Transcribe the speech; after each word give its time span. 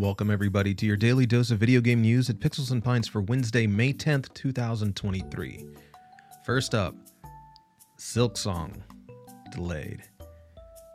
Welcome, 0.00 0.30
everybody, 0.30 0.72
to 0.76 0.86
your 0.86 0.96
daily 0.96 1.26
dose 1.26 1.50
of 1.50 1.58
video 1.58 1.82
game 1.82 2.00
news 2.00 2.30
at 2.30 2.38
Pixels 2.38 2.70
and 2.70 2.82
Pints 2.82 3.06
for 3.06 3.20
Wednesday, 3.20 3.66
May 3.66 3.92
10th, 3.92 4.32
2023. 4.32 5.66
First 6.42 6.74
up, 6.74 6.94
Silksong 7.98 8.80
delayed. 9.52 10.00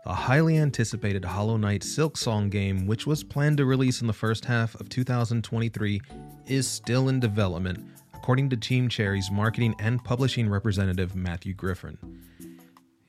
The 0.05 0.12
highly 0.12 0.57
anticipated 0.57 1.23
Hollow 1.23 1.55
Knight 1.55 1.81
Silksong 1.81 2.49
game, 2.49 2.87
which 2.87 3.05
was 3.05 3.23
planned 3.23 3.58
to 3.58 3.65
release 3.65 4.01
in 4.01 4.08
the 4.08 4.12
first 4.12 4.44
half 4.44 4.73
of 4.81 4.90
2023, 4.90 6.01
is 6.47 6.67
still 6.67 7.10
in 7.10 7.19
development, 7.19 7.87
according 8.15 8.49
to 8.49 8.58
Team 8.58 8.90
Cherry's 8.90 9.29
marketing 9.29 9.76
and 9.78 10.03
publishing 10.03 10.49
representative 10.49 11.15
Matthew 11.15 11.53
Griffin. 11.53 11.99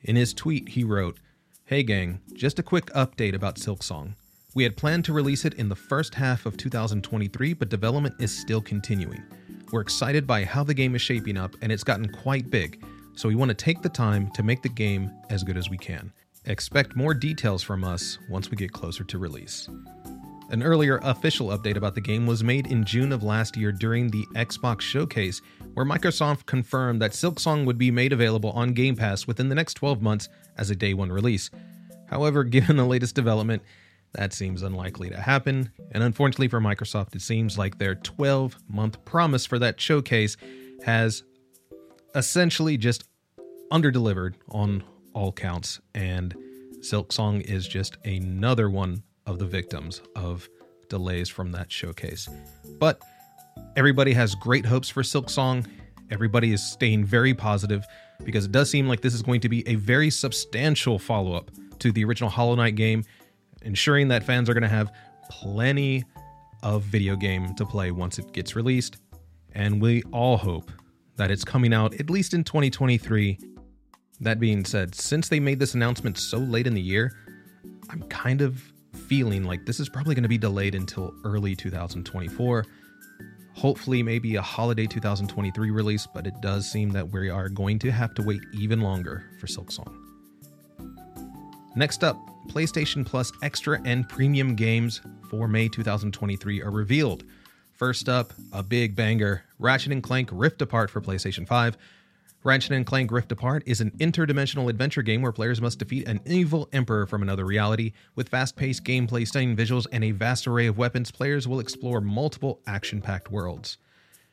In 0.03 0.15
his 0.15 0.35
tweet, 0.35 0.69
he 0.69 0.85
wrote, 0.85 1.19
Hey 1.65 1.83
gang, 1.83 2.21
just 2.35 2.59
a 2.59 2.63
quick 2.63 2.85
update 2.89 3.35
about 3.35 3.57
Silksong. 3.57 4.13
We 4.57 4.63
had 4.63 4.75
planned 4.75 5.05
to 5.05 5.13
release 5.13 5.45
it 5.45 5.53
in 5.55 5.69
the 5.69 5.77
first 5.77 6.15
half 6.15 6.47
of 6.47 6.57
2023, 6.57 7.53
but 7.53 7.69
development 7.69 8.15
is 8.19 8.35
still 8.35 8.63
continuing. 8.63 9.23
We're 9.71 9.83
excited 9.83 10.27
by 10.27 10.47
how 10.47 10.65
the 10.65 10.73
game 10.73 10.95
is 10.95 11.03
shaping 11.03 11.37
up, 11.37 11.55
and 11.61 11.71
it's 11.71 11.85
gotten 11.85 12.11
quite 12.11 12.49
big, 12.49 12.83
so 13.15 13.29
we 13.29 13.35
want 13.35 13.51
to 13.51 13.55
take 13.55 13.83
the 13.83 13.91
time 13.91 14.31
to 14.31 14.43
make 14.43 14.63
the 14.63 14.71
game 14.71 15.13
as 15.29 15.45
good 15.45 15.59
as 15.59 15.69
we 15.69 15.77
can. 15.77 16.11
Expect 16.47 16.97
more 16.97 17.13
details 17.13 17.63
from 17.63 17.85
us 17.85 18.19
once 18.31 18.51
we 18.51 18.57
get 18.57 18.73
closer 18.73 19.05
to 19.05 19.19
release. 19.19 19.69
An 20.49 20.63
earlier 20.63 21.01
official 21.03 21.49
update 21.49 21.77
about 21.77 21.95
the 21.95 22.01
game 22.01 22.27
was 22.27 22.43
made 22.43 22.69
in 22.69 22.83
June 22.83 23.13
of 23.13 23.23
last 23.23 23.59
year 23.59 23.73
during 23.73 24.09
the 24.09 24.25
Xbox 24.37 24.81
Showcase, 24.81 25.43
where 25.75 25.85
Microsoft 25.85 26.47
confirmed 26.47 27.03
that 27.03 27.11
Silksong 27.11 27.67
would 27.67 27.77
be 27.77 27.91
made 27.91 28.15
available 28.15 28.53
on 28.53 28.73
Game 28.73 28.97
Pass 28.97 29.27
within 29.27 29.51
the 29.51 29.55
next 29.55 29.75
12 29.75 30.01
months 30.01 30.31
as 30.57 30.71
a 30.71 30.75
day 30.75 30.95
one 30.95 31.13
release. 31.13 31.51
However, 32.07 32.43
given 32.45 32.79
the 32.79 32.87
latest 32.87 33.15
development, 33.15 33.63
that 34.13 34.33
seems 34.33 34.63
unlikely 34.63 35.11
to 35.11 35.21
happen, 35.21 35.71
and 35.93 36.03
unfortunately 36.03 36.49
for 36.49 36.61
Microsoft, 36.61 37.15
it 37.15 37.23
seems 37.23 37.59
like 37.59 37.79
their 37.79 37.95
12 37.95 38.57
month 38.69 39.05
promise 39.05 39.45
for 39.47 39.59
that 39.59 39.81
showcase 39.81 40.37
has 40.85 41.23
essentially 42.15 42.77
just 42.77 43.05
underdelivered 43.71 44.35
on 44.51 44.83
all 45.13 45.33
counts, 45.33 45.81
and 45.95 46.35
Silksong 46.81 47.43
is 47.43 47.67
just 47.67 47.97
another 48.05 48.71
one 48.71 49.03
of 49.27 49.39
the 49.39 49.47
victims 49.47 50.03
of 50.15 50.49
delays 50.89 51.29
from 51.29 51.53
that 51.53 51.71
showcase. 51.71 52.29
But 52.79 53.03
everybody 53.77 54.13
has 54.13 54.35
great 54.35 54.65
hopes 54.65 54.89
for 54.89 55.03
Silksong. 55.03 55.67
Everybody 56.11 56.53
is 56.53 56.63
staying 56.63 57.05
very 57.05 57.35
positive 57.35 57.85
because 58.25 58.45
it 58.45 58.53
does 58.53 58.71
seem 58.71 58.87
like 58.87 59.01
this 59.01 59.15
is 59.15 59.23
going 59.23 59.41
to 59.41 59.49
be 59.49 59.67
a 59.69 59.75
very 59.75 60.11
substantial 60.11 60.99
follow 60.99 61.35
up 61.35 61.51
to 61.81 61.93
the 61.93 62.05
original 62.05 62.31
Hollow 62.31 62.55
Knight 62.55 62.77
game 62.77 63.05
ensuring 63.67 64.09
that 64.09 64.23
fans 64.23 64.49
are 64.49 64.55
going 64.55 64.63
to 64.63 64.69
have 64.69 64.93
plenty 65.29 66.05
of 66.63 66.83
video 66.85 67.17
game 67.17 67.55
to 67.57 67.67
play 67.67 67.91
once 67.91 68.19
it 68.19 68.33
gets 68.33 68.57
released. 68.57 68.97
And 69.53 69.83
we 69.83 70.03
all 70.13 70.37
hope 70.37 70.71
that 71.17 71.31
it's 71.31 71.45
coming 71.45 71.75
out 71.75 71.95
at 72.01 72.09
least 72.09 72.33
in 72.33 72.45
2023. 72.45 73.39
That 74.21 74.41
being 74.41 74.65
said, 74.65 74.95
since 74.95 75.29
they 75.29 75.41
made 75.41 75.59
this 75.59 75.75
announcement 75.75 76.17
so 76.17 76.39
late 76.39 76.67
in 76.67 76.75
the 76.75 76.81
year, 76.81 77.13
I'm 77.91 78.03
kind 78.05 78.41
of 78.41 78.63
feeling 79.09 79.45
like 79.45 79.67
this 79.67 79.79
is 79.79 79.89
probably 79.89 80.15
going 80.15 80.23
to 80.23 80.29
be 80.29 80.39
delayed 80.39 80.75
until 80.75 81.13
early 81.25 81.55
2024. 81.55 82.65
Hopefully, 83.55 84.03
maybe 84.03 84.37
a 84.37 84.43
holiday 84.43 84.87
2023 84.87 85.71
release, 85.71 86.07
but 86.07 86.27
it 86.27 86.35
does 86.41 86.71
seem 86.71 86.91
that 86.91 87.11
we 87.11 87.29
are 87.29 87.49
going 87.49 87.79
to 87.81 87.91
have 87.91 88.15
to 88.15 88.23
wait 88.23 88.41
even 88.53 88.81
longer 88.81 89.25
for 89.39 89.47
Silksong. 89.47 89.95
Next 91.75 92.05
up, 92.05 92.17
PlayStation 92.47 93.05
Plus 93.05 93.33
Extra 93.43 93.81
and 93.85 94.09
Premium 94.09 94.55
games 94.55 95.01
for 95.29 95.49
May 95.49 95.69
2023 95.69 96.63
are 96.63 96.71
revealed. 96.71 97.25
First 97.73 98.09
up, 98.09 98.33
a 98.53 98.63
big 98.63 98.97
banger 98.97 99.45
Ratchet 99.59 99.93
and 99.93 100.03
Clank 100.03 100.31
Rift 100.33 100.63
Apart 100.63 100.91
for 100.91 101.01
PlayStation 101.01 101.47
5. 101.47 101.77
Ratchet 102.45 102.73
and 102.73 102.87
Clank 102.87 103.11
Rift 103.11 103.33
Apart 103.33 103.65
is 103.67 103.81
an 103.81 103.91
interdimensional 103.99 104.71
adventure 104.71 105.03
game 105.03 105.21
where 105.21 105.33
players 105.33 105.61
must 105.61 105.79
defeat 105.79 106.07
an 106.07 106.21
evil 106.25 106.69
emperor 106.73 107.07
from 107.07 107.23
another 107.23 107.45
reality. 107.45 107.93
With 108.15 108.29
fast 108.29 108.57
paced 108.57 108.85
gameplay, 108.85 109.27
stunning 109.27 109.57
visuals, 109.57 109.87
and 109.91 110.05
a 110.05 110.13
vast 110.13 110.47
array 110.47 110.67
of 110.67 110.79
weapons, 110.79 111.11
players 111.11 111.49
will 111.49 111.61
explore 111.61 112.01
multiple 112.01 112.61
action 112.67 113.03
packed 113.03 113.31
worlds. 113.31 113.79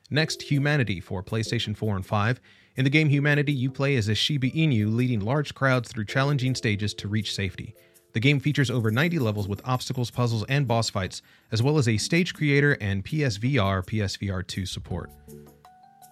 Next, 0.10 0.44
Humanity 0.44 1.00
for 1.00 1.24
PlayStation 1.24 1.76
4 1.76 1.96
and 1.96 2.06
5. 2.06 2.40
In 2.76 2.84
the 2.84 2.90
game 2.90 3.10
Humanity, 3.10 3.52
you 3.52 3.72
play 3.72 3.96
as 3.96 4.08
a 4.08 4.16
Shiba 4.16 4.50
Inu 4.52 4.96
leading 4.96 5.20
large 5.20 5.54
crowds 5.54 5.90
through 5.90 6.06
challenging 6.06 6.56
stages 6.56 6.94
to 6.96 7.08
reach 7.08 7.34
safety. 7.34 7.76
The 8.14 8.20
game 8.20 8.40
features 8.40 8.70
over 8.70 8.92
90 8.92 9.18
levels 9.20 9.48
with 9.48 9.62
obstacles, 9.66 10.12
puzzles, 10.12 10.46
and 10.48 10.68
boss 10.68 10.90
fights, 10.90 11.24
as 11.52 11.64
well 11.64 11.78
as 11.78 11.88
a 11.88 11.98
stage 11.98 12.34
creator 12.34 12.78
and 12.80 13.04
PSVR, 13.04 13.84
PSVR 13.86 14.46
2 14.46 14.66
support. 14.68 15.12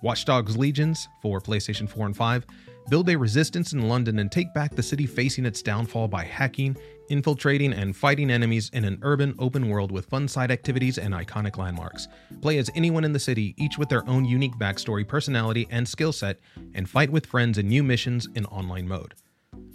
Watch 0.02 0.26
Dogs 0.26 0.58
Legions 0.58 1.08
for 1.22 1.40
PlayStation 1.40 1.88
4 1.88 2.08
and 2.08 2.18
5 2.18 2.46
build 2.90 3.08
a 3.10 3.18
resistance 3.18 3.74
in 3.74 3.88
London 3.88 4.18
and 4.20 4.32
take 4.32 4.52
back 4.54 4.76
the 4.76 4.82
city 4.82 5.06
facing 5.06 5.46
its 5.46 5.62
downfall 5.62 6.08
by 6.08 6.24
hacking, 6.24 6.76
infiltrating, 7.10 7.72
and 7.72 7.96
fighting 7.96 8.32
enemies 8.32 8.72
in 8.74 8.84
an 8.84 8.98
urban 9.04 9.36
open 9.38 9.70
world 9.70 9.92
with 9.92 10.08
fun 10.08 10.28
side 10.28 10.52
activities 10.52 10.98
and 10.98 11.14
iconic 11.14 11.58
landmarks. 11.58 12.08
Play 12.42 12.58
as 12.58 12.72
anyone 12.76 13.04
in 13.04 13.14
the 13.14 13.20
city, 13.20 13.54
each 13.58 13.78
with 13.78 13.90
their 13.90 14.08
own 14.10 14.26
unique 14.26 14.56
backstory, 14.56 15.08
personality, 15.08 15.68
and 15.70 15.88
skill 15.88 16.12
set, 16.12 16.40
and 16.74 16.90
fight 16.90 17.12
with 17.12 17.28
friends 17.28 17.60
in 17.60 17.68
new 17.68 17.84
missions 17.84 18.28
in 18.34 18.46
online 18.48 18.88
mode. 18.88 19.14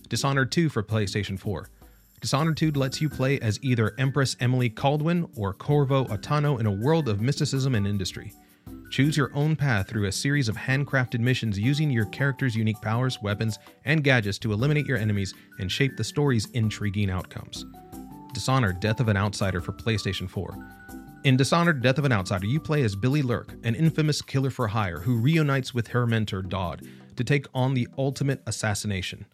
Dishonored 0.09 0.51
2 0.53 0.69
for 0.69 0.83
PlayStation 0.83 1.39
4. 1.39 1.69
Dishonored 2.21 2.57
2 2.57 2.73
lets 2.73 3.01
you 3.01 3.09
play 3.09 3.39
as 3.41 3.59
either 3.63 3.95
Empress 3.99 4.37
Emily 4.41 4.71
Kaldwin 4.71 5.29
or 5.37 5.53
Corvo 5.53 6.05
Attano 6.07 6.59
in 6.59 6.67
a 6.67 6.73
world 6.73 7.09
of 7.09 7.21
mysticism 7.21 7.75
and 7.75 7.87
industry. 7.87 8.33
Choose 8.91 9.17
your 9.17 9.31
own 9.35 9.57
path 9.57 9.89
through 9.89 10.07
a 10.07 10.13
series 10.13 10.49
of 10.49 10.57
handcrafted 10.57 11.21
missions 11.21 11.59
using 11.59 11.91
your 11.91 12.07
character's 12.07 12.57
unique 12.57 12.81
powers, 12.81 13.21
weapons, 13.21 13.59
and 13.85 14.03
gadgets 14.03 14.39
to 14.39 14.53
eliminate 14.53 14.87
your 14.87 14.97
enemies 14.97 15.35
and 15.59 15.71
shape 15.71 15.97
the 15.97 16.05
story's 16.05 16.49
intriguing 16.53 17.11
outcomes. 17.11 17.65
Dishonored 18.33 18.81
Death 18.81 19.01
of 19.01 19.09
an 19.09 19.17
Outsider 19.17 19.61
for 19.61 19.73
PlayStation 19.73 20.29
4. 20.29 20.57
In 21.25 21.37
Dishonored 21.37 21.83
Death 21.83 21.99
of 21.99 22.05
an 22.05 22.13
Outsider, 22.13 22.47
you 22.47 22.61
play 22.61 22.83
as 22.83 22.95
Billy 22.95 23.23
Lurk, 23.23 23.55
an 23.65 23.75
infamous 23.75 24.23
killer 24.23 24.51
for 24.51 24.69
hire 24.69 25.01
who 25.01 25.21
reunites 25.21 25.75
with 25.75 25.89
her 25.89 26.07
mentor 26.07 26.43
Daud 26.43 26.83
to 27.17 27.25
take 27.25 27.47
on 27.55 27.75
the 27.75 27.89
ultimate 27.99 28.43
assassination, 28.47 29.27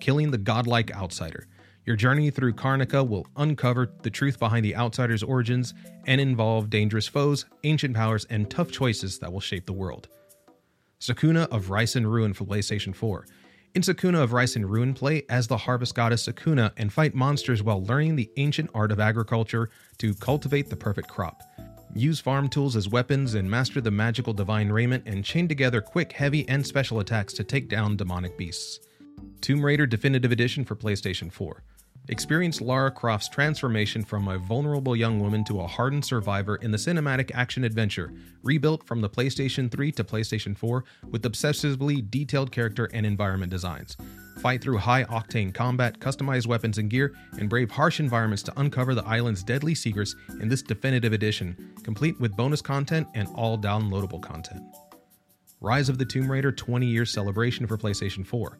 killing 0.00 0.30
the 0.30 0.38
godlike 0.38 0.94
outsider. 0.94 1.46
Your 1.90 1.96
journey 1.96 2.30
through 2.30 2.52
Karnaca 2.52 3.04
will 3.04 3.26
uncover 3.34 3.90
the 4.02 4.10
truth 4.10 4.38
behind 4.38 4.64
the 4.64 4.76
outsider's 4.76 5.24
origins 5.24 5.74
and 6.06 6.20
involve 6.20 6.70
dangerous 6.70 7.08
foes, 7.08 7.46
ancient 7.64 7.96
powers, 7.96 8.24
and 8.26 8.48
tough 8.48 8.70
choices 8.70 9.18
that 9.18 9.32
will 9.32 9.40
shape 9.40 9.66
the 9.66 9.72
world. 9.72 10.06
Sakuna 11.00 11.48
of 11.48 11.68
Rice 11.68 11.96
and 11.96 12.06
Ruin 12.06 12.32
for 12.32 12.44
PlayStation 12.44 12.94
4. 12.94 13.26
In 13.74 13.82
Sakuna 13.82 14.22
of 14.22 14.32
Rice 14.32 14.54
and 14.54 14.70
Ruin, 14.70 14.94
play 14.94 15.24
as 15.28 15.48
the 15.48 15.56
harvest 15.56 15.96
goddess 15.96 16.28
Sakuna 16.28 16.70
and 16.76 16.92
fight 16.92 17.12
monsters 17.12 17.60
while 17.60 17.82
learning 17.82 18.14
the 18.14 18.30
ancient 18.36 18.70
art 18.72 18.92
of 18.92 19.00
agriculture 19.00 19.68
to 19.98 20.14
cultivate 20.14 20.70
the 20.70 20.76
perfect 20.76 21.08
crop. 21.08 21.42
Use 21.92 22.20
farm 22.20 22.48
tools 22.48 22.76
as 22.76 22.88
weapons 22.88 23.34
and 23.34 23.50
master 23.50 23.80
the 23.80 23.90
magical 23.90 24.32
divine 24.32 24.68
raiment 24.68 25.02
and 25.06 25.24
chain 25.24 25.48
together 25.48 25.80
quick, 25.80 26.12
heavy, 26.12 26.48
and 26.48 26.64
special 26.64 27.00
attacks 27.00 27.32
to 27.32 27.42
take 27.42 27.68
down 27.68 27.96
demonic 27.96 28.38
beasts. 28.38 28.78
Tomb 29.40 29.64
Raider 29.64 29.86
Definitive 29.86 30.30
Edition 30.30 30.64
for 30.64 30.76
PlayStation 30.76 31.32
4. 31.32 31.64
Experience 32.10 32.60
Lara 32.60 32.90
Croft's 32.90 33.28
transformation 33.28 34.02
from 34.02 34.26
a 34.26 34.36
vulnerable 34.36 34.96
young 34.96 35.20
woman 35.20 35.44
to 35.44 35.60
a 35.60 35.66
hardened 35.68 36.04
survivor 36.04 36.56
in 36.56 36.72
the 36.72 36.76
cinematic 36.76 37.30
action 37.34 37.62
adventure, 37.62 38.12
rebuilt 38.42 38.84
from 38.84 39.00
the 39.00 39.08
PlayStation 39.08 39.70
3 39.70 39.92
to 39.92 40.02
PlayStation 40.02 40.58
4 40.58 40.84
with 41.12 41.22
obsessively 41.22 42.10
detailed 42.10 42.50
character 42.50 42.86
and 42.92 43.06
environment 43.06 43.52
designs. 43.52 43.96
Fight 44.40 44.60
through 44.60 44.78
high 44.78 45.04
octane 45.04 45.54
combat, 45.54 46.00
customize 46.00 46.48
weapons 46.48 46.78
and 46.78 46.90
gear, 46.90 47.14
and 47.38 47.48
brave 47.48 47.70
harsh 47.70 48.00
environments 48.00 48.42
to 48.42 48.60
uncover 48.60 48.96
the 48.96 49.06
island's 49.06 49.44
deadly 49.44 49.76
secrets 49.76 50.16
in 50.40 50.48
this 50.48 50.62
definitive 50.62 51.12
edition, 51.12 51.74
complete 51.84 52.18
with 52.18 52.36
bonus 52.36 52.60
content 52.60 53.06
and 53.14 53.28
all 53.36 53.56
downloadable 53.56 54.20
content. 54.20 54.64
Rise 55.60 55.88
of 55.88 55.98
the 55.98 56.06
Tomb 56.06 56.28
Raider 56.28 56.50
20 56.50 56.86
year 56.86 57.06
celebration 57.06 57.68
for 57.68 57.78
PlayStation 57.78 58.26
4. 58.26 58.58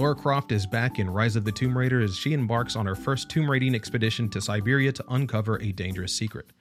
Lara 0.00 0.14
Croft 0.14 0.50
is 0.50 0.66
back 0.66 0.98
in 0.98 1.10
Rise 1.10 1.36
of 1.36 1.44
the 1.44 1.52
Tomb 1.52 1.76
Raider 1.76 2.00
as 2.00 2.16
she 2.16 2.32
embarks 2.32 2.74
on 2.74 2.86
her 2.86 2.94
first 2.94 3.28
tomb 3.28 3.50
raiding 3.50 3.74
expedition 3.74 4.30
to 4.30 4.40
Siberia 4.40 4.92
to 4.92 5.04
uncover 5.10 5.60
a 5.60 5.72
dangerous 5.72 6.14
secret. 6.14 6.54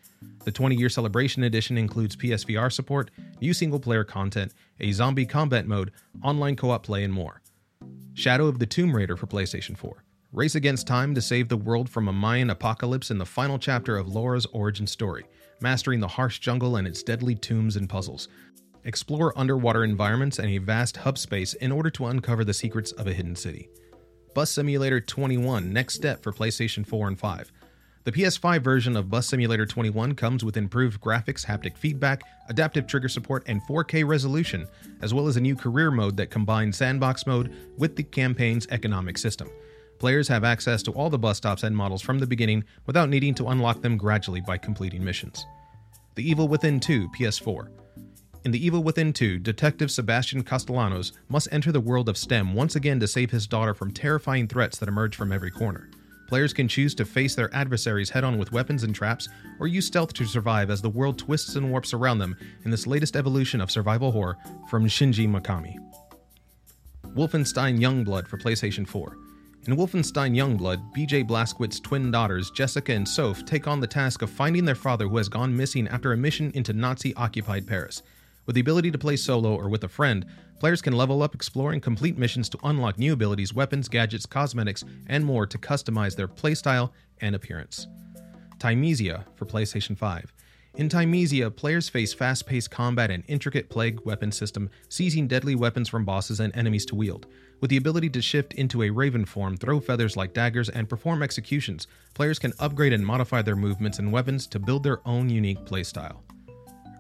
The 0.44 0.52
20 0.52 0.76
year 0.76 0.90
celebration 0.90 1.44
edition 1.46 1.78
includes 1.78 2.18
PSVR 2.18 2.70
support, 2.70 3.12
new 3.40 3.54
single 3.54 3.80
player 3.80 4.04
content, 4.04 4.54
a 4.82 4.92
zombie 4.92 5.26
combat 5.26 5.66
mode, 5.68 5.92
online 6.22 6.58
co 6.58 6.72
op 6.72 6.84
play, 6.84 7.06
and 7.06 7.14
more. 7.14 7.42
Shadow 8.14 8.48
of 8.48 8.60
the 8.60 8.66
Tomb 8.66 8.94
Raider 8.94 9.16
for 9.16 9.26
PlayStation 9.26 9.78
4. 9.78 10.04
Race 10.34 10.56
against 10.56 10.86
time 10.86 11.16
to 11.16 11.22
save 11.22 11.48
the 11.48 11.56
world 11.56 11.90
from 11.90 12.10
a 12.10 12.14
Mayan 12.14 12.50
apocalypse 12.50 13.10
in 13.10 13.20
the 13.20 13.26
final 13.26 13.58
chapter 13.58 13.96
of 13.96 14.10
Laura's 14.10 14.48
origin 14.48 14.86
story, 14.86 15.24
mastering 15.62 16.02
the 16.02 16.10
harsh 16.10 16.40
jungle 16.40 16.76
and 16.76 16.86
its 16.86 17.04
deadly 17.04 17.36
tombs 17.36 17.78
and 17.78 17.88
puzzles. 17.88 18.28
Explore 18.86 19.38
underwater 19.38 19.84
environments 19.84 20.40
and 20.40 20.50
a 20.50 20.58
vast 20.58 20.98
hub 20.98 21.18
space 21.18 21.54
in 21.56 21.72
order 21.72 21.90
to 21.90 22.06
uncover 22.06 22.46
the 22.46 22.54
secrets 22.54 22.92
of 22.94 23.08
a 23.08 23.14
hidden 23.14 23.36
city. 23.36 23.70
Bus 24.34 24.52
Simulator 24.52 25.02
21 25.02 25.74
Next 25.74 25.96
Step 25.96 26.24
for 26.24 26.32
PlayStation 26.32 26.88
4 26.88 27.10
and 27.10 27.20
5. 27.20 27.52
The 28.06 28.12
The 28.12 28.24
PS5 28.24 28.62
version 28.62 28.96
of 28.96 29.10
Bus 29.10 29.28
Simulator 29.28 29.66
21 29.66 30.16
comes 30.16 30.46
with 30.46 30.56
improved 30.56 31.02
graphics, 31.02 31.46
haptic 31.46 31.78
feedback, 31.78 32.22
adaptive 32.48 32.88
trigger 32.88 33.10
support, 33.10 33.44
and 33.48 33.62
4K 33.64 34.08
resolution, 34.08 34.66
as 35.02 35.14
well 35.14 35.28
as 35.28 35.36
a 35.36 35.42
new 35.42 35.56
career 35.56 35.92
mode 35.92 36.16
that 36.18 36.32
combines 36.32 36.78
sandbox 36.78 37.28
mode 37.28 37.54
with 37.78 37.98
the 37.98 38.04
campaign's 38.04 38.66
economic 38.72 39.18
system. 39.18 39.50
Players 40.00 40.30
have 40.30 40.46
access 40.46 40.82
to 40.84 40.92
all 40.94 41.10
the 41.10 41.20
bus 41.20 41.38
stops 41.38 41.64
and 41.64 41.76
models 41.76 42.02
from 42.02 42.20
the 42.20 42.26
beginning 42.26 42.64
without 42.86 43.10
needing 43.10 43.36
to 43.36 43.50
unlock 43.50 43.82
them 43.82 43.98
gradually 43.98 44.42
by 44.42 44.58
completing 44.58 45.04
missions. 45.04 45.46
The 46.16 46.28
Evil 46.28 46.48
Within 46.48 46.80
2 46.80 47.10
PS4. 47.10 47.68
In 48.46 48.52
The 48.52 48.66
Evil 48.66 48.84
Within 48.84 49.12
2, 49.12 49.40
Detective 49.40 49.92
Sebastian 49.92 50.44
Castellanos 50.44 51.12
must 51.28 51.50
enter 51.52 51.74
the 51.74 51.82
world 51.82 52.08
of 52.08 52.18
STEM 52.18 52.54
once 52.54 52.78
again 52.78 52.98
to 53.02 53.08
save 53.08 53.32
his 53.32 53.46
daughter 53.46 53.74
from 53.74 53.92
terrifying 53.92 54.48
threats 54.48 54.78
that 54.78 54.88
emerge 54.88 55.18
from 55.18 55.34
every 55.34 55.52
corner. 55.52 55.90
Players 56.30 56.54
can 56.54 56.70
choose 56.70 56.96
to 56.96 57.04
face 57.04 57.36
their 57.36 57.54
adversaries 57.54 58.10
head 58.10 58.24
on 58.24 58.38
with 58.38 58.54
weapons 58.54 58.84
and 58.84 58.96
traps, 58.96 59.28
or 59.60 59.68
use 59.68 59.88
stealth 59.88 60.14
to 60.14 60.26
survive 60.26 60.70
as 60.70 60.82
the 60.82 60.90
world 60.90 61.18
twists 61.18 61.56
and 61.56 61.70
warps 61.70 61.94
around 61.94 62.20
them 62.20 62.38
in 62.64 62.72
this 62.72 62.88
latest 62.88 63.18
evolution 63.18 63.60
of 63.60 63.70
survival 63.70 64.10
horror 64.10 64.38
from 64.70 64.86
Shinji 64.86 65.28
Mikami. 65.28 65.76
Wolfenstein 67.16 67.78
Youngblood 67.78 68.26
for 68.26 68.38
PlayStation 68.38 68.88
4. 68.88 69.18
In 69.68 69.76
Wolfenstein 69.76 70.34
Youngblood, 70.34 70.96
BJ 70.96 71.28
Blazkowicz' 71.28 71.84
twin 71.84 72.10
daughters, 72.10 72.52
Jessica 72.52 72.94
and 72.94 73.08
Soph, 73.08 73.44
take 73.44 73.68
on 73.68 73.82
the 73.82 73.88
task 73.88 74.22
of 74.22 74.30
finding 74.30 74.64
their 74.64 74.76
father 74.76 75.10
who 75.10 75.18
has 75.18 75.28
gone 75.28 75.58
missing 75.58 75.90
after 75.90 76.14
a 76.14 76.18
mission 76.18 76.52
into 76.56 76.72
Nazi 76.72 77.14
occupied 77.16 77.68
Paris. 77.68 78.02
With 78.50 78.56
the 78.56 78.62
ability 78.62 78.90
to 78.90 78.98
play 78.98 79.16
solo 79.16 79.54
or 79.54 79.70
with 79.70 79.84
a 79.84 79.88
friend, 79.88 80.26
players 80.60 80.82
can 80.82 80.94
level 80.94 81.22
up, 81.22 81.36
explore, 81.36 81.72
and 81.72 81.84
complete 81.84 82.18
missions 82.18 82.50
to 82.50 82.58
unlock 82.64 82.98
new 82.98 83.14
abilities, 83.14 83.54
weapons, 83.54 83.88
gadgets, 83.88 84.26
cosmetics, 84.26 84.84
and 85.06 85.24
more 85.24 85.46
to 85.46 85.60
customize 85.60 86.16
their 86.16 86.28
playstyle 86.28 86.90
and 87.22 87.36
appearance. 87.36 87.86
Thymesia 88.58 89.24
for 89.36 89.46
PlayStation 89.46 89.96
5. 89.96 90.34
In 90.78 90.90
Thymesia, 90.90 91.56
players 91.56 91.90
face 91.90 92.12
fast 92.12 92.48
paced 92.48 92.72
combat 92.72 93.12
and 93.12 93.24
intricate 93.28 93.70
plague 93.70 94.04
weapon 94.04 94.32
system, 94.32 94.72
seizing 94.90 95.28
deadly 95.28 95.54
weapons 95.54 95.88
from 95.88 96.04
bosses 96.04 96.40
and 96.40 96.52
enemies 96.56 96.88
to 96.88 96.96
wield. 96.96 97.28
With 97.62 97.70
the 97.70 97.78
ability 97.78 98.10
to 98.10 98.22
shift 98.24 98.54
into 98.54 98.82
a 98.82 98.90
raven 98.90 99.26
form, 99.26 99.58
throw 99.58 99.80
feathers 99.80 100.18
like 100.18 100.34
daggers, 100.34 100.70
and 100.70 100.90
perform 100.90 101.22
executions, 101.22 101.86
players 102.16 102.40
can 102.40 102.54
upgrade 102.58 102.94
and 102.94 103.06
modify 103.06 103.44
their 103.44 103.56
movements 103.56 104.00
and 104.00 104.12
weapons 104.12 104.48
to 104.48 104.58
build 104.58 104.82
their 104.82 105.08
own 105.08 105.30
unique 105.30 105.66
playstyle. 105.66 106.22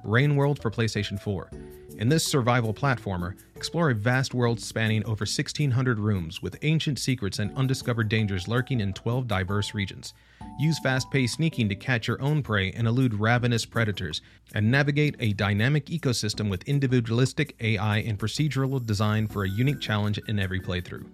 Rain 0.03 0.35
World 0.35 0.61
for 0.61 0.71
PlayStation 0.71 1.19
4. 1.19 1.49
In 1.97 2.07
this 2.07 2.23
survival 2.23 2.73
platformer, 2.73 3.35
explore 3.55 3.89
a 3.89 3.95
vast 3.95 4.33
world 4.33 4.59
spanning 4.59 5.03
over 5.03 5.23
1,600 5.23 5.99
rooms 5.99 6.41
with 6.41 6.57
ancient 6.61 6.97
secrets 6.97 7.39
and 7.39 7.55
undiscovered 7.57 8.07
dangers 8.07 8.47
lurking 8.47 8.79
in 8.79 8.93
12 8.93 9.27
diverse 9.27 9.73
regions. 9.73 10.13
Use 10.57 10.79
fast 10.79 11.11
paced 11.11 11.35
sneaking 11.35 11.67
to 11.67 11.75
catch 11.75 12.07
your 12.07 12.21
own 12.21 12.41
prey 12.41 12.71
and 12.71 12.87
elude 12.87 13.13
ravenous 13.13 13.65
predators, 13.65 14.21
and 14.55 14.71
navigate 14.71 15.17
a 15.19 15.33
dynamic 15.33 15.87
ecosystem 15.87 16.49
with 16.49 16.63
individualistic 16.63 17.55
AI 17.59 17.97
and 17.97 18.17
procedural 18.17 18.83
design 18.85 19.27
for 19.27 19.43
a 19.43 19.49
unique 19.49 19.81
challenge 19.81 20.19
in 20.29 20.39
every 20.39 20.61
playthrough. 20.61 21.05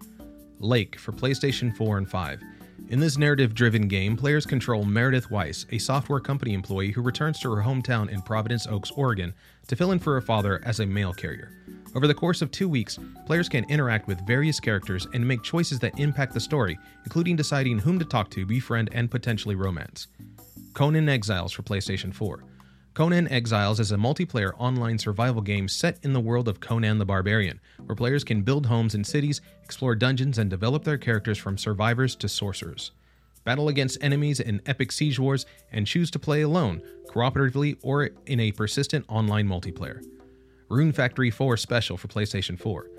Lake 0.59 0.99
for 0.99 1.11
PlayStation 1.11 1.75
4 1.75 1.97
and 1.97 2.09
5. 2.09 2.41
In 2.89 3.00
this 3.00 3.18
narrative 3.18 3.56
driven 3.56 3.88
game, 3.88 4.16
players 4.16 4.45
control 4.45 4.86
Meredith 4.86 5.31
Weiss, 5.31 5.66
a 5.72 5.77
software 5.80 6.19
company 6.19 6.54
employee 6.54 6.92
who 6.92 7.01
returns 7.01 7.39
to 7.39 7.51
her 7.51 7.63
hometown 7.63 8.10
in 8.10 8.22
Providence 8.22 8.68
Oaks, 8.68 8.92
Oregon, 8.92 9.33
to 9.68 9.75
fill 9.75 9.92
in 9.92 10.00
for 10.00 10.13
her 10.13 10.22
father 10.22 10.62
as 10.66 10.80
a 10.80 10.86
mail 10.86 11.12
carrier. 11.12 11.51
Over 11.95 12.06
the 12.06 12.13
course 12.13 12.42
of 12.42 12.51
two 12.51 12.69
weeks, 12.69 13.00
players 13.25 13.50
can 13.50 13.63
interact 13.69 14.07
with 14.07 14.27
various 14.27 14.60
characters 14.60 15.07
and 15.13 15.27
make 15.27 15.42
choices 15.42 15.80
that 15.80 16.00
impact 16.00 16.33
the 16.33 16.39
story, 16.39 16.77
including 17.06 17.36
deciding 17.36 17.80
whom 17.80 17.98
to 17.98 18.06
talk 18.06 18.30
to, 18.31 18.45
befriend, 18.45 18.89
and 18.92 19.10
potentially 19.10 19.56
romance. 19.56 20.07
Conan 20.74 21.10
Exiles 21.10 21.54
for 21.54 21.63
PlayStation 21.63 22.13
4. 22.13 22.44
Conan 22.95 23.27
Exiles 23.27 23.81
is 23.81 23.92
a 23.92 23.97
multiplayer 23.97 24.53
online 24.57 24.97
survival 24.97 25.42
game 25.42 25.68
set 25.68 26.00
in 26.03 26.13
the 26.13 26.19
world 26.21 26.47
of 26.47 26.62
Conan 26.62 26.97
the 26.97 27.03
Barbarian, 27.03 27.59
where 27.83 27.94
players 27.94 28.24
can 28.24 28.42
build 28.42 28.65
homes 28.65 28.95
and 28.95 29.06
cities, 29.06 29.42
explore 29.62 29.95
dungeons, 29.95 30.38
and 30.38 30.50
develop 30.50 30.86
their 30.86 30.97
characters 30.97 31.38
from 31.38 31.57
survivors 31.57 32.15
to 32.15 32.30
sorcerers. 32.30 32.92
Battle 33.44 33.68
against 33.68 34.01
enemies 34.01 34.39
in 34.39 34.62
epic 34.65 34.94
siege 34.94 35.19
wars, 35.19 35.45
and 35.74 35.86
choose 35.86 36.09
to 36.12 36.19
play 36.19 36.44
alone, 36.44 36.81
cooperatively, 37.09 37.77
or 37.83 38.12
in 38.27 38.39
a 38.39 38.53
persistent 38.53 39.03
online 39.09 39.45
multiplayer. 39.45 40.01
Rune 40.69 40.94
Factory 40.94 41.30
4 41.30 41.57
Special 41.57 41.97
for 41.97 42.07
PlayStation 42.07 42.57
4. 42.57 42.89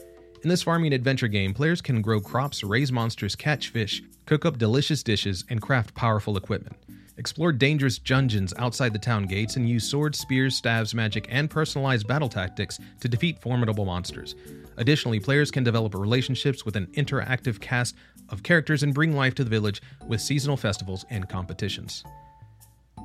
In 0.43 0.51
this 0.51 0.63
farming 0.63 0.93
adventure 0.93 1.27
game, 1.27 1.55
players 1.55 1.81
can 1.81 2.03
grow 2.03 2.21
crops, 2.21 2.63
raise 2.63 2.93
monsters, 2.93 3.35
catch 3.35 3.71
fish, 3.71 4.03
cook 4.27 4.45
up 4.45 4.59
delicious 4.59 5.03
dishes, 5.03 5.47
and 5.49 5.63
craft 5.63 5.95
powerful 5.95 6.37
equipment. 6.37 6.77
Explore 7.19 7.53
dangerous 7.53 7.99
dungeons 7.99 8.53
outside 8.59 8.93
the 8.93 8.99
town 8.99 9.25
gates 9.25 9.57
and 9.57 9.69
use 9.69 9.89
swords, 9.89 10.19
spears, 10.19 10.55
staves, 10.55 10.95
magic, 10.95 11.27
and 11.31 11.49
personalized 11.49 12.07
battle 12.07 12.29
tactics 12.29 12.79
to 13.01 13.09
defeat 13.09 13.41
formidable 13.41 13.87
monsters. 13.87 14.35
Additionally, 14.77 15.19
players 15.19 15.51
can 15.51 15.65
develop 15.65 15.95
relationships 15.95 16.67
with 16.67 16.77
an 16.77 16.87
interactive 16.89 17.59
cast 17.59 17.95
of 18.29 18.43
characters 18.43 18.83
and 18.83 18.93
bring 18.93 19.17
life 19.17 19.35
to 19.35 19.45
the 19.45 19.51
village 19.51 19.81
with 20.07 20.21
seasonal 20.21 20.59
festivals 20.59 21.07
and 21.09 21.29
competitions. 21.29 22.05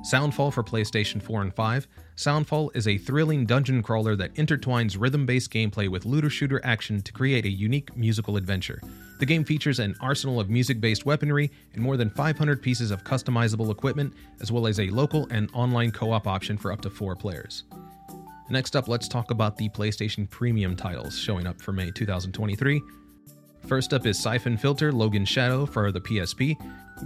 Soundfall 0.02 0.52
for 0.52 0.64
PlayStation 0.64 1.22
4 1.22 1.42
and 1.42 1.54
5. 1.54 1.86
Soundfall 2.16 2.74
is 2.74 2.88
a 2.88 2.98
thrilling 2.98 3.46
dungeon 3.46 3.84
crawler 3.84 4.16
that 4.16 4.34
intertwines 4.34 5.00
rhythm 5.00 5.24
based 5.26 5.52
gameplay 5.52 5.88
with 5.88 6.04
looter 6.04 6.28
shooter 6.28 6.60
action 6.64 7.00
to 7.02 7.12
create 7.12 7.44
a 7.44 7.48
unique 7.48 7.96
musical 7.96 8.36
adventure. 8.36 8.80
The 9.20 9.26
game 9.26 9.44
features 9.44 9.78
an 9.78 9.94
arsenal 10.00 10.40
of 10.40 10.50
music 10.50 10.80
based 10.80 11.06
weaponry 11.06 11.52
and 11.74 11.80
more 11.80 11.96
than 11.96 12.10
500 12.10 12.60
pieces 12.60 12.90
of 12.90 13.04
customizable 13.04 13.70
equipment, 13.70 14.12
as 14.40 14.50
well 14.50 14.66
as 14.66 14.80
a 14.80 14.88
local 14.88 15.28
and 15.30 15.48
online 15.54 15.92
co 15.92 16.10
op 16.10 16.26
option 16.26 16.58
for 16.58 16.72
up 16.72 16.80
to 16.80 16.90
four 16.90 17.14
players. 17.14 17.62
Next 18.50 18.74
up, 18.74 18.88
let's 18.88 19.06
talk 19.06 19.30
about 19.30 19.56
the 19.56 19.68
PlayStation 19.68 20.28
Premium 20.28 20.74
titles 20.74 21.16
showing 21.16 21.46
up 21.46 21.60
for 21.60 21.70
May 21.70 21.92
2023. 21.92 22.82
First 23.66 23.94
up 23.94 24.06
is 24.06 24.18
Syphon 24.18 24.56
Filter 24.56 24.90
Logan 24.92 25.24
Shadow 25.24 25.66
for 25.66 25.92
the 25.92 26.00
PSP. 26.00 26.56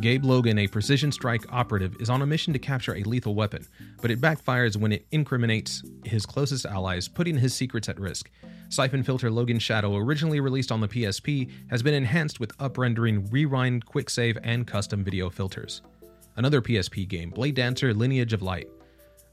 Gabe 0.00 0.25
Logan, 0.25 0.58
a 0.58 0.67
precision 0.67 1.12
strike 1.12 1.44
operative, 1.53 1.97
is 2.00 2.11
on 2.11 2.23
a 2.23 2.26
mission 2.26 2.53
to 2.55 2.58
capture 2.58 2.94
a 2.94 3.03
lethal 3.03 3.35
weapon, 3.35 3.67
but 4.00 4.11
it 4.11 4.20
backfires 4.20 4.76
when 4.76 4.91
it 4.91 5.06
incriminates 5.11 5.82
his 6.05 6.25
closest 6.25 6.64
allies, 6.64 7.08
putting 7.08 7.37
his 7.37 7.55
secrets 7.55 7.88
at 7.88 8.00
risk. 8.00 8.31
Syphon 8.70 9.03
Filter 9.03 9.31
Logan 9.31 9.58
Shadow, 9.58 9.97
originally 9.97 10.41
released 10.41 10.73
on 10.73 10.81
the 10.81 10.88
PSP, 10.88 11.50
has 11.69 11.82
been 11.82 11.94
enhanced 11.94 12.41
with 12.41 12.56
uprendering, 12.59 13.31
rewind, 13.31 13.85
quick 13.85 14.11
save, 14.11 14.38
and 14.43 14.67
custom 14.67 15.05
video 15.05 15.31
filters. 15.31 15.82
Another 16.37 16.61
PSP 16.61 17.07
game, 17.07 17.31
Blade 17.31 17.54
Dancer 17.54 17.95
Lineage 17.95 18.33
of 18.33 18.42
Light. 18.42 18.69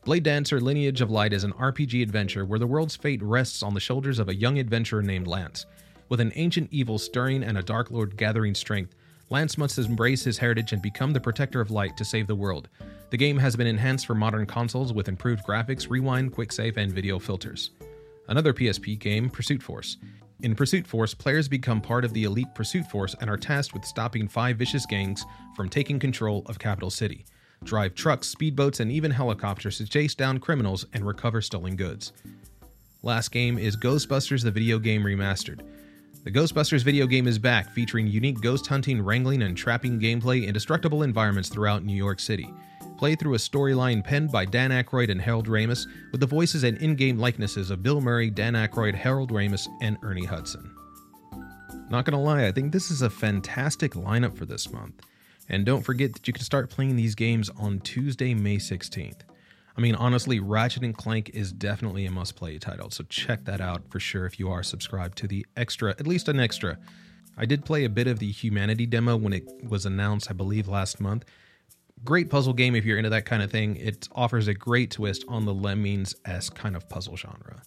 Blade 0.05 0.23
Dancer 0.23 0.59
Lineage 0.59 1.01
of 1.01 1.09
Light 1.09 1.31
is 1.31 1.45
an 1.45 1.53
RPG 1.53 2.03
adventure 2.03 2.45
where 2.45 2.59
the 2.59 2.67
world's 2.67 2.97
fate 2.97 3.23
rests 3.23 3.63
on 3.63 3.73
the 3.73 3.79
shoulders 3.79 4.19
of 4.19 4.27
a 4.27 4.35
young 4.35 4.59
adventurer 4.59 5.01
named 5.01 5.27
Lance. 5.27 5.65
With 6.09 6.19
an 6.19 6.31
ancient 6.35 6.69
evil 6.71 6.97
stirring 6.97 7.43
and 7.43 7.57
a 7.57 7.63
dark 7.63 7.91
lord 7.91 8.17
gathering 8.17 8.55
strength, 8.55 8.95
Lance 9.29 9.57
must 9.57 9.79
embrace 9.79 10.23
his 10.23 10.37
heritage 10.37 10.73
and 10.73 10.81
become 10.81 11.11
the 11.11 11.19
protector 11.19 11.59
of 11.59 11.71
light 11.71 11.97
to 11.97 12.05
save 12.05 12.27
the 12.27 12.35
world. 12.35 12.69
The 13.09 13.17
game 13.17 13.37
has 13.37 13.55
been 13.55 13.67
enhanced 13.67 14.05
for 14.05 14.15
modern 14.15 14.45
consoles 14.45 14.93
with 14.93 15.07
improved 15.07 15.43
graphics, 15.45 15.89
rewind, 15.89 16.33
quick 16.33 16.51
save, 16.51 16.77
and 16.77 16.91
video 16.91 17.19
filters. 17.19 17.71
Another 18.27 18.53
PSP 18.53 18.99
game, 18.99 19.29
Pursuit 19.29 19.61
Force. 19.63 19.97
In 20.41 20.55
Pursuit 20.55 20.85
Force, 20.85 21.13
players 21.13 21.47
become 21.47 21.79
part 21.81 22.05
of 22.05 22.13
the 22.13 22.25
elite 22.25 22.53
Pursuit 22.53 22.85
Force 22.87 23.15
and 23.21 23.29
are 23.29 23.37
tasked 23.37 23.73
with 23.73 23.85
stopping 23.85 24.27
five 24.27 24.57
vicious 24.57 24.85
gangs 24.85 25.25
from 25.55 25.69
taking 25.69 25.99
control 25.99 26.43
of 26.47 26.59
Capital 26.59 26.89
City. 26.89 27.25
Drive 27.63 27.95
trucks, 27.95 28.33
speedboats, 28.33 28.81
and 28.81 28.91
even 28.91 29.11
helicopters 29.11 29.77
to 29.77 29.85
chase 29.85 30.15
down 30.15 30.39
criminals 30.39 30.85
and 30.93 31.07
recover 31.07 31.41
stolen 31.41 31.75
goods. 31.75 32.11
Last 33.03 33.29
game 33.29 33.57
is 33.57 33.77
Ghostbusters 33.77 34.43
the 34.43 34.51
Video 34.51 34.79
Game 34.79 35.03
Remastered. 35.03 35.61
The 36.23 36.31
Ghostbusters 36.31 36.85
video 36.85 37.05
game 37.05 37.27
is 37.27 37.37
back, 37.37 37.69
featuring 37.69 38.07
unique 38.07 38.39
ghost 38.39 38.65
hunting, 38.65 39.01
wrangling, 39.01 39.41
and 39.41 39.57
trapping 39.57 39.99
gameplay 39.99 40.47
in 40.47 40.53
destructible 40.53 41.03
environments 41.03 41.49
throughout 41.49 41.83
New 41.83 41.95
York 41.95 42.21
City. 42.21 42.49
Play 42.97 43.15
through 43.15 43.33
a 43.33 43.37
storyline 43.37 44.01
penned 44.01 44.31
by 44.31 44.45
Dan 44.45 44.71
Aykroyd 44.71 45.11
and 45.11 45.19
Harold 45.19 45.49
Ramis, 45.49 45.85
with 46.13 46.21
the 46.21 46.25
voices 46.25 46.63
and 46.63 46.77
in 46.77 46.95
game 46.95 47.17
likenesses 47.17 47.71
of 47.71 47.83
Bill 47.83 47.99
Murray, 47.99 48.29
Dan 48.29 48.53
Aykroyd, 48.53 48.95
Harold 48.95 49.33
Ramis, 49.33 49.67
and 49.81 49.97
Ernie 50.01 50.23
Hudson. 50.23 50.73
Not 51.89 52.05
gonna 52.05 52.21
lie, 52.21 52.45
I 52.47 52.53
think 52.53 52.71
this 52.71 52.89
is 52.89 53.01
a 53.01 53.09
fantastic 53.09 53.91
lineup 53.91 54.37
for 54.37 54.45
this 54.45 54.71
month. 54.71 55.01
And 55.49 55.65
don't 55.65 55.83
forget 55.83 56.13
that 56.13 56.25
you 56.25 56.31
can 56.31 56.45
start 56.45 56.69
playing 56.69 56.95
these 56.95 57.15
games 57.15 57.49
on 57.57 57.81
Tuesday, 57.81 58.33
May 58.33 58.59
16th. 58.59 59.23
I 59.75 59.81
mean, 59.81 59.95
honestly, 59.95 60.39
Ratchet 60.39 60.83
and 60.83 60.95
Clank 60.95 61.31
is 61.33 61.51
definitely 61.51 62.05
a 62.05 62.11
must 62.11 62.35
play 62.35 62.57
title, 62.59 62.91
so 62.91 63.03
check 63.09 63.45
that 63.45 63.59
out 63.59 63.81
for 63.89 63.99
sure 63.99 64.25
if 64.25 64.39
you 64.39 64.49
are 64.51 64.61
subscribed 64.61 65.17
to 65.19 65.27
the 65.27 65.45
extra, 65.57 65.91
at 65.91 66.05
least 66.05 66.27
an 66.27 66.39
extra. 66.39 66.77
I 67.37 67.45
did 67.45 67.65
play 67.65 67.83
a 67.83 67.89
bit 67.89 68.05
of 68.05 68.19
the 68.19 68.31
Humanity 68.31 68.85
demo 68.85 69.17
when 69.17 69.33
it 69.33 69.49
was 69.67 69.85
announced, 69.85 70.29
I 70.29 70.33
believe, 70.33 70.67
last 70.67 71.01
month. 71.01 71.25
Great 72.03 72.29
puzzle 72.29 72.53
game 72.53 72.75
if 72.75 72.85
you're 72.85 72.97
into 72.97 73.09
that 73.09 73.25
kind 73.25 73.41
of 73.41 73.49
thing. 73.49 73.77
It 73.77 74.07
offers 74.13 74.47
a 74.47 74.53
great 74.53 74.91
twist 74.91 75.25
on 75.27 75.45
the 75.45 75.53
Lemmings 75.53 76.15
esque 76.25 76.53
kind 76.53 76.75
of 76.75 76.87
puzzle 76.87 77.17
genre. 77.17 77.63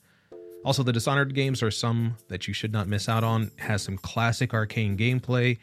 Also, 0.65 0.83
the 0.83 0.93
Dishonored 0.93 1.35
games 1.35 1.63
are 1.63 1.71
some 1.71 2.17
that 2.29 2.47
you 2.47 2.55
should 2.55 2.73
not 2.73 2.87
miss 2.87 3.09
out 3.09 3.25
on. 3.25 3.51
Has 3.59 3.83
some 3.83 3.97
classic 3.97 4.51
Arkane 4.51 4.97
gameplay. 4.97 5.59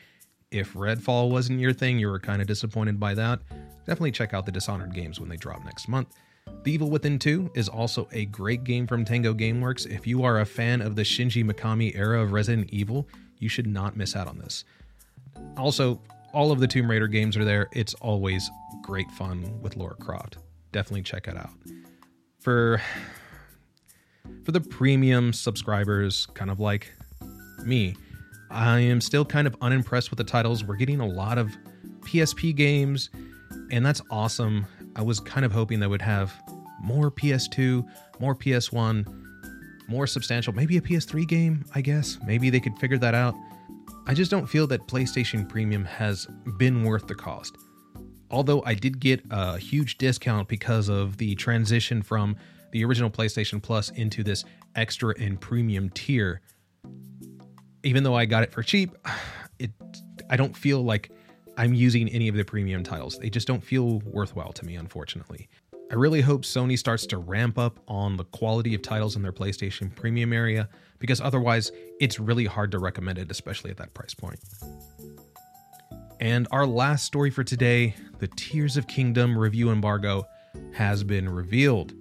If 0.52 0.74
Redfall 0.74 1.30
wasn't 1.30 1.60
your 1.60 1.74
thing, 1.74 2.00
you 2.00 2.08
were 2.08 2.20
kind 2.20 2.42
of 2.42 2.48
disappointed 2.48 3.00
by 3.00 3.14
that. 3.14 3.40
definitely 3.86 4.12
check 4.12 4.34
out 4.34 4.46
the 4.46 4.52
Dishonored 4.52 4.94
games 4.94 5.20
when 5.20 5.30
they 5.30 5.38
drop 5.38 5.64
next 5.64 5.88
month. 5.88 6.10
The 6.64 6.72
Evil 6.72 6.90
Within 6.90 7.20
2 7.20 7.52
is 7.56 7.68
also 7.68 8.08
a 8.14 8.26
great 8.26 8.64
game 8.64 8.88
from 8.88 9.04
Tango 9.04 9.34
Gameworks. 9.34 9.86
If 9.86 10.08
you 10.08 10.24
are 10.24 10.40
a 10.40 10.46
fan 10.46 10.82
of 10.82 10.96
the 10.96 11.02
Shinji 11.02 11.44
Mikami 11.44 11.94
era 11.94 12.22
of 12.22 12.32
Resident 12.32 12.70
Evil, 12.72 13.08
you 13.38 13.50
should 13.50 13.68
not 13.68 13.98
miss 13.98 14.16
out 14.16 14.28
on 14.28 14.38
this. 14.38 14.64
Also, 15.58 16.00
all 16.34 16.52
of 16.52 16.60
the 16.60 16.68
Tomb 16.68 16.90
Raider 16.90 17.08
games 17.08 17.36
are 17.36 17.44
there. 17.44 17.68
It's 17.74 17.94
always 17.96 18.50
great 18.82 19.12
fun 19.12 19.62
with 19.62 19.76
Lara 19.76 19.96
Croft. 19.96 20.38
Definitely 20.72 21.04
check 21.04 21.28
it 21.28 21.36
out. 21.36 21.52
For 22.40 22.82
for 24.46 24.52
the 24.52 24.62
premium 24.62 25.34
subscribers, 25.34 26.28
kind 26.28 26.50
of 26.50 26.60
like 26.60 26.94
me, 27.66 27.96
I 28.50 28.80
am 28.80 29.02
still 29.02 29.26
kind 29.26 29.48
of 29.48 29.56
unimpressed 29.62 30.10
with 30.10 30.18
the 30.18 30.24
titles. 30.24 30.64
We're 30.64 30.76
getting 30.76 31.00
a 31.00 31.08
lot 31.08 31.38
of 31.38 31.52
PSP 32.02 32.56
games, 32.56 33.10
and 33.72 33.86
that's 33.86 34.02
awesome. 34.10 34.66
I 34.96 35.02
was 35.02 35.20
kind 35.20 35.46
of 35.46 35.52
hoping 35.52 35.80
they 35.80 35.88
would 35.88 36.02
have 36.02 36.34
more 36.82 37.10
PS2, 37.10 37.86
more 38.20 38.36
PS1, 38.36 39.08
more 39.88 40.08
substantial, 40.08 40.54
maybe 40.54 40.78
a 40.78 40.82
PS3 40.82 41.28
game, 41.28 41.66
I 41.74 41.82
guess. 41.82 42.18
Maybe 42.26 42.50
they 42.50 42.60
could 42.60 42.78
figure 42.78 42.98
that 43.00 43.16
out. 43.16 43.36
I 44.06 44.14
just 44.14 44.30
don't 44.30 44.48
feel 44.48 44.68
that 44.68 44.88
PlayStation 44.88 45.48
Premium 45.48 45.86
has 45.86 46.28
been 46.58 46.84
worth 46.84 47.08
the 47.08 47.16
cost. 47.16 47.56
Although 48.30 48.64
I 48.66 48.74
did 48.74 49.00
get 49.00 49.24
a 49.30 49.58
huge 49.58 49.98
discount 49.98 50.48
because 50.48 50.90
of 50.90 51.18
the 51.18 51.36
transition 51.36 52.02
from 52.02 52.36
the 52.72 52.84
original 52.84 53.10
PlayStation 53.10 53.62
Plus 53.62 53.90
into 53.92 54.24
this 54.24 54.44
extra 54.76 55.14
and 55.20 55.40
premium 55.40 55.90
tier. 55.92 56.42
Even 57.84 58.04
though 58.04 58.16
I 58.16 58.26
got 58.26 58.44
it 58.44 58.52
for 58.52 58.64
cheap, 58.64 58.92
it 59.60 59.72
I 60.30 60.36
don't 60.36 60.56
feel 60.56 60.84
like 60.84 61.12
I'm 61.56 61.74
using 61.74 62.10
any 62.10 62.28
of 62.28 62.36
the 62.36 62.44
premium 62.44 62.84
titles. 62.84 63.18
They 63.20 63.30
just 63.30 63.48
don't 63.48 63.64
feel 63.64 64.00
worthwhile 64.00 64.54
to 64.54 64.66
me, 64.66 64.76
unfortunately. 64.76 65.50
I 65.92 65.96
really 65.96 66.22
hope 66.22 66.42
Sony 66.42 66.80
starts 66.80 67.06
to 67.08 67.20
ramp 67.20 67.60
up 67.60 67.80
on 67.88 68.18
the 68.18 68.24
quality 68.26 68.74
of 68.74 68.82
titles 68.82 69.16
in 69.16 69.22
their 69.22 69.32
PlayStation 69.32 69.94
Premium 69.94 70.34
area 70.34 70.68
because 70.98 71.22
otherwise 71.22 71.72
it's 72.00 72.20
really 72.20 72.46
hard 72.46 72.72
to 72.72 72.80
recommend 72.80 73.20
it, 73.20 73.30
especially 73.30 73.70
at 73.70 73.78
that 73.78 73.94
price 73.94 74.16
point. 74.16 74.40
And 76.20 76.48
our 76.52 76.66
last 76.66 77.06
story 77.06 77.30
for 77.30 77.44
today 77.44 77.96
the 78.18 78.28
Tears 78.30 78.78
of 78.78 78.88
Kingdom 78.88 79.38
review 79.38 79.70
embargo 79.70 80.26
has 80.74 81.04
been 81.04 81.30
revealed. 81.30 81.94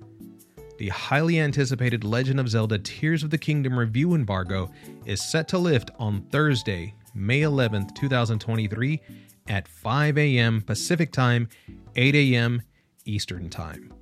The 0.78 0.88
highly 0.88 1.38
anticipated 1.38 2.02
Legend 2.02 2.40
of 2.40 2.49
Zelda 2.49 2.78
Tears 2.78 3.23
of 3.23 3.30
the 3.30 3.38
Kingdom 3.38 3.78
review 3.78 4.14
embargo 4.14 4.71
is 5.04 5.21
set 5.21 5.49
to 5.49 5.59
lift 5.59 5.90
on 5.99 6.23
Thursday, 6.30 6.94
May 7.14 7.42
11th, 7.42 7.94
2023, 7.94 9.00
at 9.49 9.69
5 9.69 10.19
a.m. 10.19 10.63
Pacific 10.63 11.13
Time, 11.13 11.49
8 11.97 12.15
a.m. 12.15 12.63
Eastern 13.05 13.51
Time. 13.51 13.93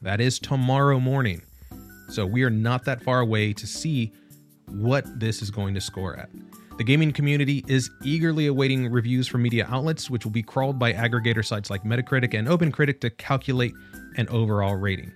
That 0.00 0.20
is 0.20 0.38
tomorrow 0.38 0.98
morning. 0.98 1.42
So 2.08 2.26
we 2.26 2.42
are 2.42 2.50
not 2.50 2.84
that 2.84 3.02
far 3.02 3.20
away 3.20 3.52
to 3.52 3.66
see 3.66 4.12
what 4.66 5.04
this 5.18 5.42
is 5.42 5.50
going 5.50 5.74
to 5.74 5.80
score 5.80 6.16
at. 6.16 6.28
The 6.78 6.84
gaming 6.84 7.12
community 7.12 7.64
is 7.68 7.90
eagerly 8.02 8.46
awaiting 8.46 8.90
reviews 8.90 9.28
from 9.28 9.42
media 9.42 9.66
outlets, 9.70 10.10
which 10.10 10.24
will 10.24 10.32
be 10.32 10.42
crawled 10.42 10.78
by 10.78 10.92
aggregator 10.92 11.44
sites 11.44 11.70
like 11.70 11.84
Metacritic 11.84 12.36
and 12.36 12.48
OpenCritic 12.48 13.00
to 13.00 13.10
calculate 13.10 13.72
an 14.16 14.28
overall 14.28 14.74
rating. 14.74 15.12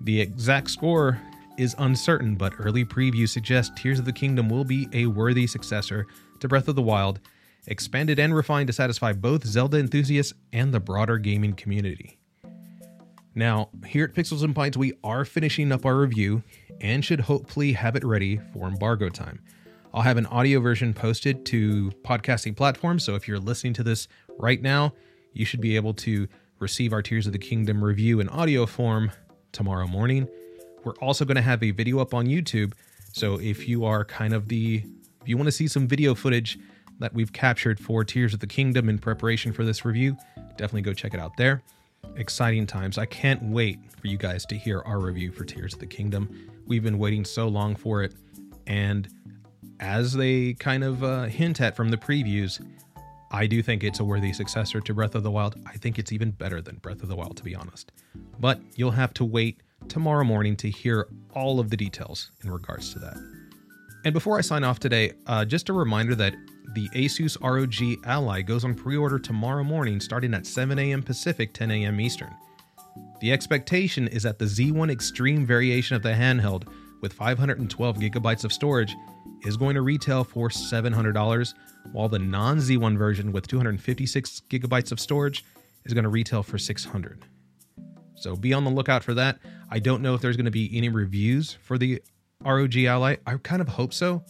The 0.00 0.20
exact 0.20 0.70
score 0.70 1.20
is 1.58 1.74
uncertain, 1.78 2.36
but 2.36 2.54
early 2.58 2.84
previews 2.84 3.30
suggest 3.30 3.76
Tears 3.76 3.98
of 3.98 4.04
the 4.04 4.12
Kingdom 4.12 4.48
will 4.48 4.64
be 4.64 4.88
a 4.92 5.06
worthy 5.06 5.46
successor 5.46 6.06
to 6.38 6.48
Breath 6.48 6.68
of 6.68 6.76
the 6.76 6.82
Wild, 6.82 7.20
expanded 7.68 8.18
and 8.18 8.34
refined 8.34 8.66
to 8.66 8.72
satisfy 8.72 9.12
both 9.12 9.46
Zelda 9.46 9.78
enthusiasts 9.78 10.32
and 10.52 10.74
the 10.74 10.80
broader 10.80 11.18
gaming 11.18 11.52
community. 11.52 12.18
Now, 13.34 13.68
here 13.86 14.04
at 14.04 14.14
Pixels 14.14 14.42
and 14.42 14.54
Pints, 14.54 14.76
we 14.76 14.94
are 15.04 15.24
finishing 15.24 15.70
up 15.70 15.86
our 15.86 15.96
review 15.96 16.42
and 16.80 17.04
should 17.04 17.20
hopefully 17.20 17.72
have 17.74 17.94
it 17.94 18.02
ready 18.02 18.40
for 18.52 18.66
embargo 18.66 19.08
time. 19.08 19.40
I'll 19.94 20.02
have 20.02 20.16
an 20.16 20.26
audio 20.26 20.60
version 20.60 20.92
posted 20.92 21.46
to 21.46 21.92
podcasting 22.04 22.56
platforms, 22.56 23.04
so 23.04 23.14
if 23.14 23.28
you're 23.28 23.38
listening 23.38 23.74
to 23.74 23.82
this 23.82 24.08
right 24.38 24.60
now, 24.60 24.92
you 25.32 25.44
should 25.44 25.60
be 25.60 25.76
able 25.76 25.94
to 25.94 26.26
receive 26.58 26.92
our 26.92 27.02
Tears 27.02 27.26
of 27.26 27.32
the 27.32 27.38
Kingdom 27.38 27.84
review 27.84 28.20
in 28.20 28.28
audio 28.28 28.66
form 28.66 29.12
tomorrow 29.52 29.86
morning. 29.86 30.28
We're 30.84 30.96
also 31.00 31.24
going 31.24 31.36
to 31.36 31.42
have 31.42 31.62
a 31.62 31.70
video 31.70 32.00
up 32.00 32.14
on 32.14 32.26
YouTube, 32.26 32.72
so 33.12 33.38
if 33.40 33.68
you 33.68 33.84
are 33.84 34.04
kind 34.04 34.34
of 34.34 34.48
the 34.48 34.84
if 35.22 35.28
you 35.28 35.36
want 35.36 35.46
to 35.46 35.52
see 35.52 35.68
some 35.68 35.86
video 35.86 36.14
footage 36.14 36.58
that 36.98 37.14
we've 37.14 37.32
captured 37.32 37.78
for 37.78 38.04
Tears 38.04 38.34
of 38.34 38.40
the 38.40 38.46
Kingdom 38.46 38.88
in 38.88 38.98
preparation 38.98 39.52
for 39.52 39.64
this 39.64 39.84
review, 39.84 40.16
definitely 40.56 40.82
go 40.82 40.92
check 40.92 41.14
it 41.14 41.20
out 41.20 41.36
there 41.36 41.62
exciting 42.16 42.66
times. 42.66 42.98
I 42.98 43.06
can't 43.06 43.42
wait 43.42 43.78
for 44.00 44.06
you 44.06 44.16
guys 44.16 44.44
to 44.46 44.56
hear 44.56 44.82
our 44.82 44.98
review 44.98 45.32
for 45.32 45.44
Tears 45.44 45.74
of 45.74 45.80
the 45.80 45.86
Kingdom. 45.86 46.50
We've 46.66 46.82
been 46.82 46.98
waiting 46.98 47.24
so 47.24 47.48
long 47.48 47.76
for 47.76 48.02
it. 48.02 48.14
And 48.66 49.08
as 49.80 50.12
they 50.12 50.54
kind 50.54 50.84
of 50.84 51.02
uh, 51.02 51.24
hint 51.24 51.60
at 51.60 51.76
from 51.76 51.90
the 51.90 51.96
previews, 51.96 52.64
I 53.30 53.46
do 53.46 53.62
think 53.62 53.84
it's 53.84 54.00
a 54.00 54.04
worthy 54.04 54.32
successor 54.32 54.80
to 54.80 54.94
Breath 54.94 55.14
of 55.14 55.22
the 55.22 55.30
Wild. 55.30 55.56
I 55.66 55.76
think 55.76 55.98
it's 55.98 56.12
even 56.12 56.30
better 56.30 56.60
than 56.60 56.76
Breath 56.76 57.02
of 57.02 57.08
the 57.08 57.16
Wild, 57.16 57.36
to 57.36 57.44
be 57.44 57.54
honest. 57.54 57.92
But 58.38 58.60
you'll 58.74 58.90
have 58.92 59.14
to 59.14 59.24
wait 59.24 59.60
tomorrow 59.88 60.24
morning 60.24 60.56
to 60.56 60.70
hear 60.70 61.08
all 61.34 61.60
of 61.60 61.70
the 61.70 61.76
details 61.76 62.30
in 62.42 62.50
regards 62.50 62.92
to 62.94 62.98
that. 63.00 63.37
And 64.04 64.14
before 64.14 64.38
I 64.38 64.42
sign 64.42 64.64
off 64.64 64.78
today, 64.78 65.12
uh, 65.26 65.44
just 65.44 65.68
a 65.68 65.72
reminder 65.72 66.14
that 66.14 66.34
the 66.74 66.88
Asus 66.90 67.36
ROG 67.40 67.98
Ally 68.04 68.42
goes 68.42 68.64
on 68.64 68.74
pre 68.74 68.96
order 68.96 69.18
tomorrow 69.18 69.64
morning 69.64 70.00
starting 70.00 70.34
at 70.34 70.46
7 70.46 70.78
a.m. 70.78 71.02
Pacific, 71.02 71.52
10 71.52 71.70
a.m. 71.70 72.00
Eastern. 72.00 72.34
The 73.20 73.32
expectation 73.32 74.06
is 74.08 74.22
that 74.22 74.38
the 74.38 74.44
Z1 74.44 74.90
Extreme 74.90 75.46
variation 75.46 75.96
of 75.96 76.02
the 76.02 76.12
handheld 76.12 76.68
with 77.00 77.12
512 77.12 77.96
gigabytes 77.96 78.44
of 78.44 78.52
storage 78.52 78.94
is 79.44 79.56
going 79.56 79.74
to 79.74 79.82
retail 79.82 80.24
for 80.24 80.48
$700, 80.48 81.54
while 81.92 82.08
the 82.08 82.18
non 82.18 82.58
Z1 82.58 82.96
version 82.96 83.32
with 83.32 83.46
256 83.48 84.42
gigabytes 84.48 84.92
of 84.92 85.00
storage 85.00 85.44
is 85.84 85.94
going 85.94 86.04
to 86.04 86.10
retail 86.10 86.42
for 86.42 86.58
600. 86.58 87.24
So 88.16 88.36
be 88.36 88.52
on 88.52 88.64
the 88.64 88.70
lookout 88.70 89.02
for 89.02 89.14
that. 89.14 89.38
I 89.70 89.78
don't 89.78 90.02
know 90.02 90.14
if 90.14 90.20
there's 90.20 90.36
going 90.36 90.44
to 90.44 90.50
be 90.50 90.70
any 90.76 90.88
reviews 90.88 91.56
for 91.62 91.78
the 91.78 92.02
ROG 92.44 92.76
Ally. 92.76 93.16
I 93.26 93.36
kind 93.38 93.60
of 93.60 93.68
hope 93.68 93.92
so. 93.92 94.22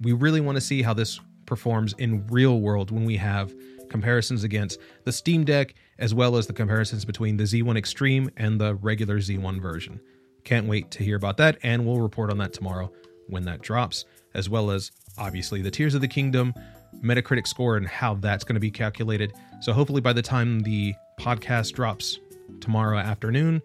We 0.00 0.12
really 0.12 0.40
want 0.40 0.56
to 0.56 0.60
see 0.60 0.82
how 0.82 0.94
this 0.94 1.20
performs 1.46 1.94
in 1.98 2.26
real 2.26 2.60
world 2.60 2.90
when 2.90 3.04
we 3.04 3.16
have 3.18 3.54
comparisons 3.88 4.42
against 4.42 4.80
the 5.04 5.12
Steam 5.12 5.44
Deck 5.44 5.74
as 5.98 6.12
well 6.12 6.36
as 6.36 6.48
the 6.48 6.52
comparisons 6.52 7.04
between 7.04 7.36
the 7.36 7.44
Z1 7.44 7.78
Extreme 7.78 8.30
and 8.36 8.60
the 8.60 8.74
regular 8.74 9.18
Z1 9.18 9.60
version. 9.62 10.00
Can't 10.42 10.66
wait 10.66 10.90
to 10.92 11.04
hear 11.04 11.16
about 11.16 11.36
that 11.36 11.58
and 11.62 11.86
we'll 11.86 12.00
report 12.00 12.30
on 12.30 12.38
that 12.38 12.52
tomorrow 12.52 12.92
when 13.28 13.44
that 13.44 13.62
drops 13.62 14.04
as 14.34 14.50
well 14.50 14.72
as 14.72 14.90
obviously 15.16 15.62
the 15.62 15.70
Tears 15.70 15.94
of 15.94 16.00
the 16.00 16.08
Kingdom 16.08 16.52
Metacritic 17.00 17.46
score 17.46 17.76
and 17.76 17.86
how 17.86 18.14
that's 18.14 18.42
going 18.42 18.54
to 18.54 18.60
be 18.60 18.72
calculated. 18.72 19.32
So 19.60 19.72
hopefully 19.72 20.00
by 20.00 20.12
the 20.12 20.22
time 20.22 20.60
the 20.60 20.94
podcast 21.20 21.74
drops 21.74 22.18
tomorrow 22.60 22.98
afternoon, 22.98 23.62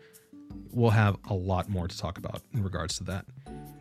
we'll 0.72 0.92
have 0.92 1.18
a 1.30 1.34
lot 1.34 1.68
more 1.68 1.88
to 1.88 1.98
talk 1.98 2.20
about 2.20 2.42
in 2.54 2.64
regards 2.64 2.98
to 2.98 3.04
that. 3.06 3.26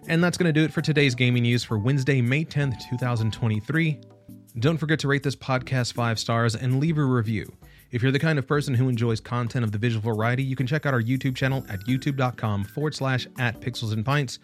And 0.09 0.23
that's 0.25 0.39
going 0.39 0.53
to 0.53 0.59
do 0.59 0.65
it 0.65 0.73
for 0.73 0.81
today's 0.81 1.15
gaming 1.15 1.43
news 1.43 1.63
for 1.63 1.79
Wednesday, 1.79 2.21
May 2.21 2.45
10th, 2.45 2.89
2023. 2.89 4.01
Don't 4.59 4.79
forget 4.79 4.99
to 5.01 5.09
rate 5.09 5.23
this 5.23 5.37
podcast 5.37 5.93
five 5.93 6.19
stars 6.19 6.57
and 6.57 6.81
leave 6.81 6.99
a 6.99 7.05
review. 7.05 7.53
If 7.91 8.03
you're 8.03 8.13
the 8.13 8.19
kind 8.19 8.39
of 8.39 8.47
person 8.47 8.75
who 8.75 8.89
enjoys 8.89 9.21
content 9.21 9.65
of 9.65 9.73
the 9.73 9.79
visual 9.79 10.15
variety, 10.15 10.43
you 10.43 10.57
can 10.57 10.67
check 10.67 10.87
out 10.87 10.95
our 10.95 11.03
YouTube 11.03 11.37
channel 11.37 11.65
at 11.69 11.81
youtube.com 11.81 12.65
forward 12.65 12.95
slash 12.95 13.27
at 13.39 13.61
pixels 13.61 13.93
and 13.93 14.05
pints. 14.05 14.39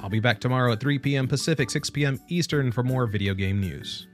I'll 0.00 0.08
be 0.08 0.20
back 0.20 0.40
tomorrow 0.40 0.72
at 0.72 0.80
3 0.80 0.98
p.m. 0.98 1.26
Pacific, 1.26 1.70
6 1.70 1.90
p.m. 1.90 2.20
Eastern 2.28 2.70
for 2.70 2.82
more 2.82 3.06
video 3.06 3.34
game 3.34 3.60
news. 3.60 4.06